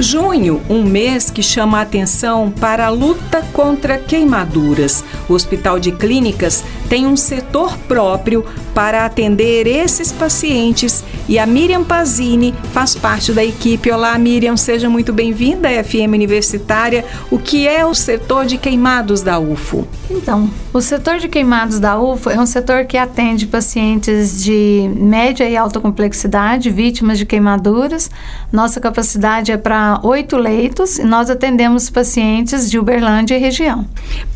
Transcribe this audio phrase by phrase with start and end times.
[0.00, 5.04] Junho, um mês que chama a atenção para a luta contra queimaduras.
[5.28, 11.82] O Hospital de Clínicas tem um setor próprio para atender esses pacientes e a Miriam
[11.82, 13.90] Pazini faz parte da equipe.
[13.90, 17.04] Olá, Miriam, seja muito bem-vinda à FM Universitária.
[17.28, 19.86] O que é o setor de queimados da UFO?
[20.08, 25.48] Então, o setor de queimados da UFO é um setor que atende pacientes de média
[25.48, 28.10] e alta complexidade, vítimas de queimaduras.
[28.50, 33.86] Nossa capacidade é para oito leitos e nós atendemos pacientes de Uberlândia e região.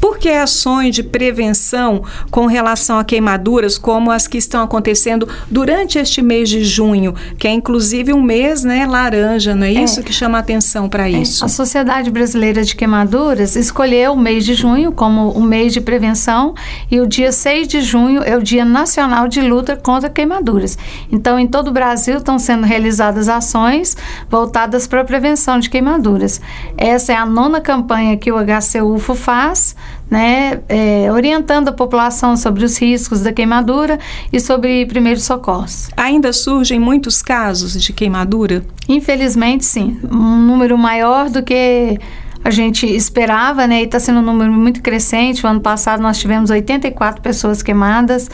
[0.00, 5.98] Por que ações de prevenção com relação a queimaduras, como as que estão acontecendo durante
[5.98, 9.82] este mês de junho, que é inclusive um mês né, laranja, não é, é.
[9.84, 11.12] isso que chama a atenção para é.
[11.12, 11.44] isso?
[11.44, 16.54] A Sociedade Brasileira de Queimaduras escolheu o mês de junho como o mês de prevenção
[16.90, 20.78] e o dia 6 de junho é o Dia Nacional de Luta contra Queimaduras.
[21.10, 23.96] Então, em todo o Brasil estão sendo realizadas ações
[24.30, 26.40] voltadas para a prevenção de queimaduras.
[26.76, 29.74] Essa é a nona campanha que o HCUFO faz
[30.10, 33.98] né, é, orientando a população sobre os riscos da queimadura
[34.30, 35.88] e sobre primeiros socorros.
[35.96, 38.62] Ainda surgem muitos casos de queimadura?
[38.86, 39.98] Infelizmente, sim.
[40.10, 41.98] Um número maior do que
[42.44, 43.80] a gente esperava, né?
[43.80, 45.46] E está sendo um número muito crescente.
[45.46, 48.28] O ano passado nós tivemos 84 pessoas queimadas.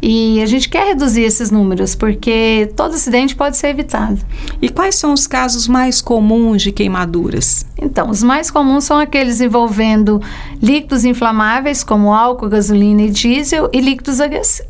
[0.00, 4.18] E a gente quer reduzir esses números, porque todo acidente pode ser evitado.
[4.60, 7.66] E quais são os casos mais comuns de queimaduras?
[7.80, 10.20] Então, os mais comuns são aqueles envolvendo
[10.62, 14.18] líquidos inflamáveis, como álcool, gasolina e diesel, e líquidos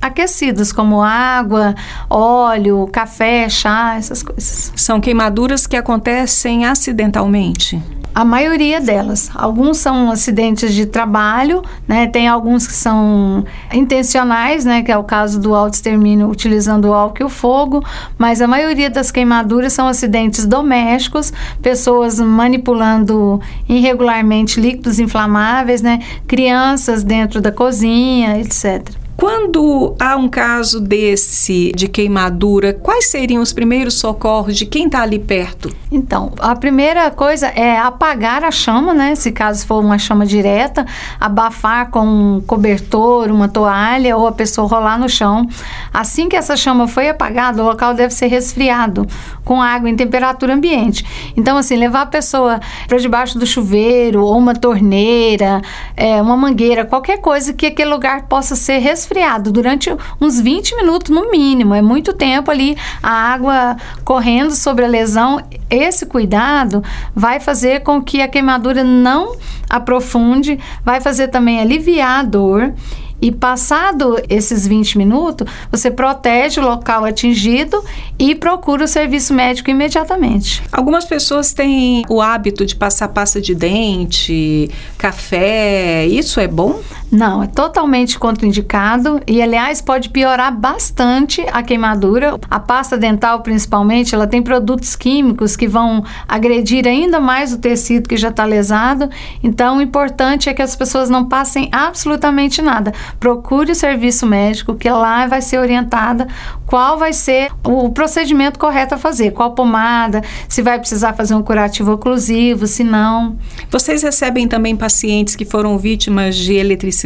[0.00, 1.74] aquecidos, como água,
[2.08, 4.72] óleo, café, chá, essas coisas.
[4.76, 7.82] São queimaduras que acontecem acidentalmente?
[8.16, 9.30] A maioria delas.
[9.34, 12.06] Alguns são acidentes de trabalho, né?
[12.06, 14.82] Tem alguns que são intencionais, né?
[14.82, 17.84] Que é o caso do auto-extermínio utilizando o álcool e o fogo.
[18.16, 23.38] Mas a maioria das queimaduras são acidentes domésticos, pessoas manipulando
[23.68, 25.98] irregularmente líquidos inflamáveis, né?
[26.26, 29.05] Crianças dentro da cozinha, etc.
[29.16, 35.00] Quando há um caso desse de queimadura, quais seriam os primeiros socorros de quem está
[35.00, 35.74] ali perto?
[35.90, 39.14] Então, a primeira coisa é apagar a chama, né?
[39.14, 40.84] Se caso for uma chama direta,
[41.18, 45.48] abafar com um cobertor, uma toalha ou a pessoa rolar no chão.
[45.94, 49.06] Assim que essa chama foi apagada, o local deve ser resfriado
[49.42, 51.06] com água em temperatura ambiente.
[51.34, 55.62] Então, assim, levar a pessoa para debaixo do chuveiro ou uma torneira,
[55.96, 59.90] é, uma mangueira, qualquer coisa que aquele lugar possa ser resfriado resfriado durante
[60.20, 61.74] uns 20 minutos no mínimo.
[61.74, 65.40] É muito tempo ali a água correndo sobre a lesão.
[65.70, 66.82] Esse cuidado
[67.14, 69.36] vai fazer com que a queimadura não
[69.70, 72.72] aprofunde, vai fazer também aliviar a dor
[73.20, 77.82] e passado esses 20 minutos, você protege o local atingido
[78.18, 80.62] e procura o serviço médico imediatamente.
[80.70, 86.06] Algumas pessoas têm o hábito de passar pasta de dente, café.
[86.06, 86.80] Isso é bom?
[87.16, 92.38] Não, é totalmente contraindicado e, aliás, pode piorar bastante a queimadura.
[92.50, 98.06] A pasta dental, principalmente, ela tem produtos químicos que vão agredir ainda mais o tecido
[98.06, 99.08] que já está lesado.
[99.42, 104.74] Então, o importante é que as pessoas não passem absolutamente nada procure o serviço médico,
[104.74, 106.26] que lá vai ser orientada
[106.66, 111.42] qual vai ser o procedimento correto a fazer, qual pomada, se vai precisar fazer um
[111.42, 113.38] curativo oclusivo, se não.
[113.70, 117.05] Vocês recebem também pacientes que foram vítimas de eletricidade?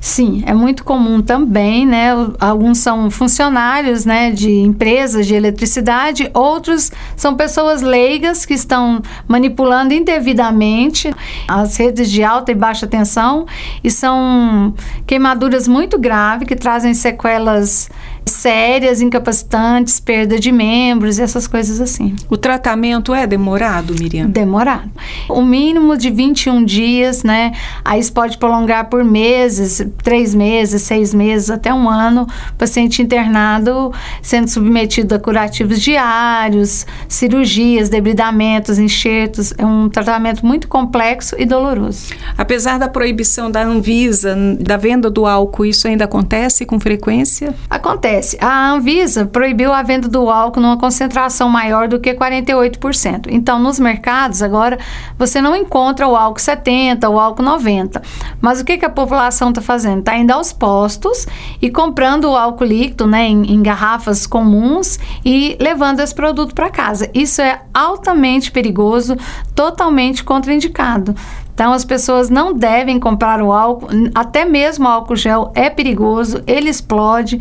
[0.00, 2.10] Sim, é muito comum também, né?
[2.38, 9.92] Alguns são funcionários, né, de empresas de eletricidade, outros são pessoas leigas que estão manipulando
[9.92, 11.12] indevidamente
[11.48, 13.46] as redes de alta e baixa tensão
[13.82, 14.72] e são
[15.06, 17.90] queimaduras muito graves que trazem sequelas
[18.24, 22.16] sérias, incapacitantes, perda de membros, essas coisas assim.
[22.28, 24.26] O tratamento é demorado, Miriam?
[24.26, 24.90] Demorado.
[25.28, 27.52] O mínimo de 21 dias, né?
[27.84, 32.26] Aí isso pode prolongar por meses, três meses, seis meses, até um ano.
[32.50, 33.92] O paciente internado
[34.22, 39.52] sendo submetido a curativos diários, cirurgias, debridamentos, enxertos.
[39.58, 42.14] É um tratamento muito complexo e doloroso.
[42.36, 47.54] Apesar da proibição da Anvisa, da venda do álcool, isso ainda acontece com frequência?
[47.68, 48.36] Acontece acontece?
[48.40, 53.26] A Anvisa proibiu a venda do álcool numa concentração maior do que 48%.
[53.28, 54.78] Então, nos mercados, agora,
[55.18, 58.02] você não encontra o álcool 70, o álcool 90.
[58.40, 60.00] Mas o que, que a população está fazendo?
[60.00, 61.26] Está indo aos postos
[61.60, 66.70] e comprando o álcool líquido né, em, em garrafas comuns e levando esse produto para
[66.70, 67.10] casa.
[67.14, 69.16] Isso é altamente perigoso,
[69.54, 71.14] totalmente contraindicado
[71.54, 76.42] Então as pessoas não devem comprar o álcool, até mesmo o álcool gel é perigoso,
[76.46, 77.38] ele explode.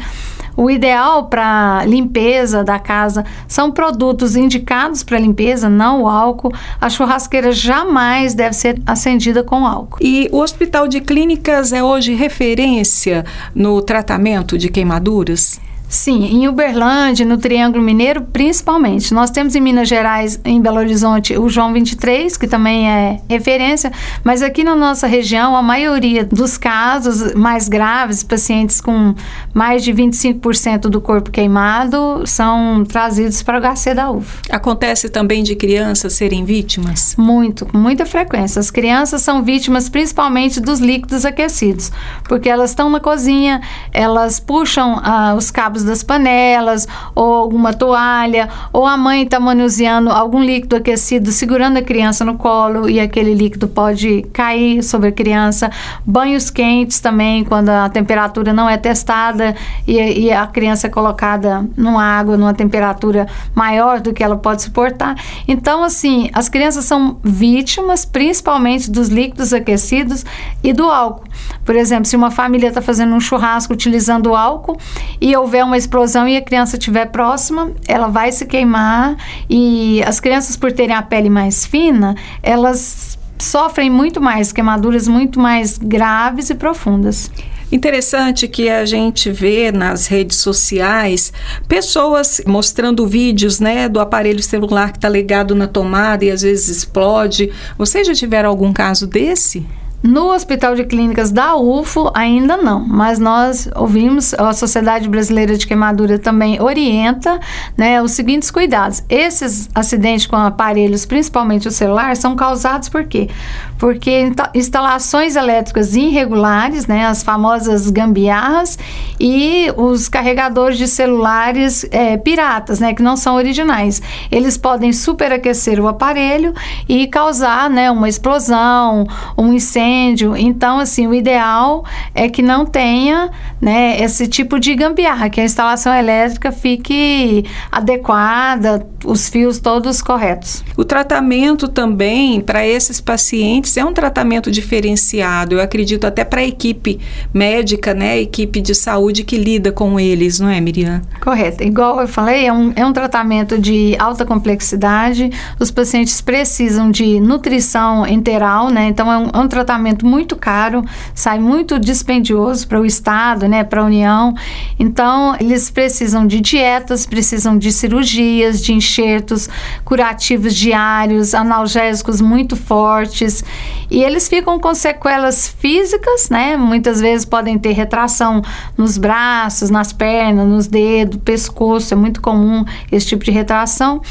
[0.57, 6.54] O ideal para limpeza da casa são produtos indicados para limpeza, não o álcool.
[6.80, 9.98] A churrasqueira jamais deve ser acendida com álcool.
[10.02, 15.60] E o Hospital de Clínicas é hoje referência no tratamento de queimaduras?
[15.96, 19.14] Sim, em Uberlândia, no Triângulo Mineiro, principalmente.
[19.14, 23.90] Nós temos em Minas Gerais, em Belo Horizonte, o João 23, que também é referência,
[24.22, 29.16] mas aqui na nossa região, a maioria dos casos mais graves, pacientes com
[29.54, 34.42] mais de 25% do corpo queimado, são trazidos para o HC da UFA.
[34.50, 37.16] Acontece também de crianças serem vítimas?
[37.18, 38.60] Muito, com muita frequência.
[38.60, 41.90] As crianças são vítimas principalmente dos líquidos aquecidos,
[42.26, 43.62] porque elas estão na cozinha,
[43.94, 50.10] elas puxam ah, os cabos das panelas, ou alguma toalha, ou a mãe está manuseando
[50.10, 55.12] algum líquido aquecido, segurando a criança no colo e aquele líquido pode cair sobre a
[55.12, 55.70] criança.
[56.06, 59.56] Banhos quentes também, quando a temperatura não é testada
[59.88, 64.62] e, e a criança é colocada numa água, numa temperatura maior do que ela pode
[64.62, 65.16] suportar.
[65.48, 70.26] Então, assim, as crianças são vítimas principalmente dos líquidos aquecidos
[70.64, 71.25] e do álcool.
[71.64, 74.78] Por exemplo, se uma família está fazendo um churrasco utilizando álcool
[75.20, 79.16] e houver uma explosão e a criança estiver próxima, ela vai se queimar
[79.50, 85.40] e as crianças por terem a pele mais fina, elas sofrem muito mais queimaduras muito
[85.40, 87.30] mais graves e profundas.
[87.72, 91.34] Interessante que a gente vê nas redes sociais
[91.68, 96.70] pessoas mostrando vídeos, né, do aparelho celular que está ligado na tomada e às vezes
[96.70, 97.52] explode.
[97.78, 99.66] Vocês já tiveram algum caso desse?
[100.04, 105.66] No Hospital de Clínicas da UFO, ainda não, mas nós ouvimos, a Sociedade Brasileira de
[105.66, 107.40] Queimadura também orienta
[107.76, 109.04] né, os seguintes cuidados.
[109.10, 113.30] Esses acidentes com aparelhos, principalmente o celular, são causados por quê?
[113.77, 118.77] Porque instalações elétricas irregulares, né, as famosas gambiarras,
[119.19, 124.01] e os carregadores de celulares é, piratas, né, que não são originais.
[124.31, 126.54] Eles podem superaquecer o aparelho
[126.88, 129.06] e causar né, uma explosão,
[129.38, 130.36] um incêndio.
[130.36, 131.83] Então, assim, o ideal
[132.13, 133.30] é que não tenha
[133.62, 140.63] né, esse tipo de gambiarra, que a instalação elétrica fique adequada, os fios todos corretos.
[140.77, 146.46] O tratamento também para esses pacientes é um tratamento diferenciado, eu acredito até para a
[146.46, 147.00] equipe
[147.34, 151.02] médica, né, equipe de saúde que lida com eles, não é, Miriam?
[151.22, 151.64] Correto.
[151.64, 155.30] Igual eu falei, é um, é um tratamento de alta complexidade,
[155.60, 160.84] os pacientes precisam de nutrição enteral, né, então é um, é um tratamento muito caro,
[161.14, 164.34] sai muito dispendioso para o Estado, né, para a União.
[164.80, 169.50] Então, eles precisam de dietas, precisam de cirurgias, de enxertos
[169.84, 173.44] curativos diários, analgésicos muito fortes.
[173.90, 176.57] E eles ficam com sequelas físicas, né?
[176.57, 178.42] Muitas vezes podem ter retração
[178.78, 184.02] nos braços, nas pernas, nos dedos, pescoço, é muito comum esse tipo de retração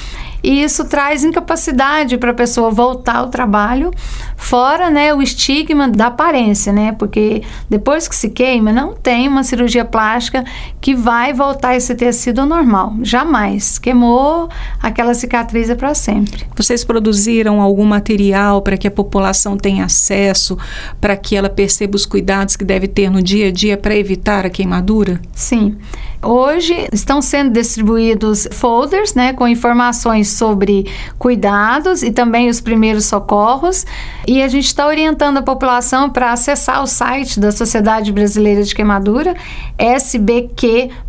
[0.44, 3.90] e isso traz incapacidade para a pessoa voltar ao trabalho,
[4.36, 6.92] fora né, o estigma da aparência, né?
[6.92, 10.44] Porque depois que se queima, não tem uma cirurgia plástica
[10.82, 12.92] que vai voltar esse tecido ao normal.
[13.00, 13.78] Jamais.
[13.78, 14.50] Queimou,
[14.82, 16.46] aquela cicatriz é para sempre.
[16.54, 20.58] Vocês produziram algum material para que a população tenha acesso,
[21.00, 24.44] para que ela perceba os cuidados que deve ter no dia a dia para evitar
[24.44, 25.22] a queimadura?
[25.32, 25.78] Sim.
[26.24, 30.86] Hoje estão sendo distribuídos folders, né, com informações sobre
[31.18, 33.84] cuidados e também os primeiros socorros.
[34.26, 38.74] E a gente está orientando a população para acessar o site da Sociedade Brasileira de
[38.74, 39.34] Queimadura,
[39.78, 41.04] sbq.org.br.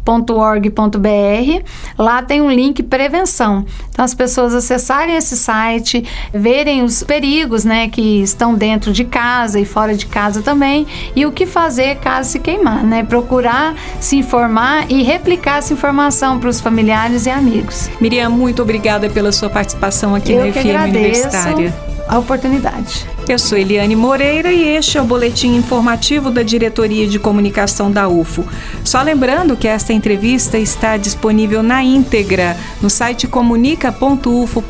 [1.98, 3.66] Lá tem um link prevenção.
[3.90, 6.04] Então, as pessoas acessarem esse site,
[6.34, 11.26] verem os perigos né, que estão dentro de casa e fora de casa também, e
[11.26, 13.04] o que fazer caso se queimar, né?
[13.04, 17.90] Procurar se informar e replicar essa informação para os familiares e amigos.
[18.02, 21.74] Miriam, muito obrigada pela sua participação aqui Eu no FM Universitária.
[22.08, 23.06] A oportunidade.
[23.28, 28.08] Eu sou Eliane Moreira e este é o boletim informativo da Diretoria de Comunicação da
[28.08, 28.46] UFO.
[28.84, 34.66] Só lembrando que esta entrevista está disponível na íntegra no site comunica.ufo.br,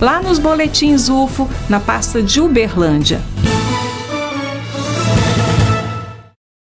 [0.00, 3.20] lá nos boletins UFO, na pasta de Uberlândia.